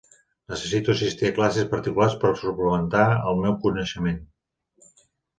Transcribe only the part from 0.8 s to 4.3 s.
assistir a classes particulars per suplementar el meu coneixement.